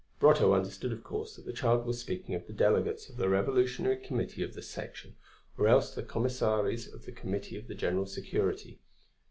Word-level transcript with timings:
Brotteaux 0.19 0.55
understood, 0.55 0.91
of 0.93 1.03
course, 1.03 1.35
that 1.35 1.45
the 1.45 1.53
child 1.53 1.85
was 1.85 1.99
speaking 1.99 2.33
of 2.33 2.47
the 2.47 2.53
delegates 2.53 3.07
of 3.07 3.17
the 3.17 3.29
Revolutionary 3.29 3.97
Committee 3.97 4.41
of 4.41 4.55
the 4.55 4.63
Section 4.63 5.15
or 5.59 5.67
else 5.67 5.93
the 5.93 6.01
Commissaries 6.01 6.91
of 6.91 7.05
the 7.05 7.11
Committee 7.11 7.55
of 7.55 7.67
General 7.77 8.07
Security. 8.07 8.79